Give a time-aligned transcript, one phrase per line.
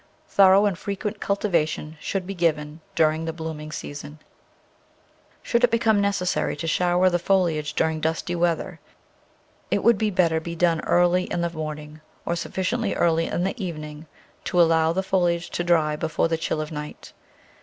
[0.29, 4.13] Thorough and frequent cultiva tion should be given during the blooming season.
[4.13, 4.17] Digitized
[4.89, 7.73] by Google 124 7>fe Flower Garden [Chapter Should it become necessary to shower the foliage
[7.75, 8.79] dur ing dusty weather
[9.69, 14.07] it would better be done early in the morning or sufficiently early in the evening
[14.45, 17.13] to allow the foliage to dry before the chill of night.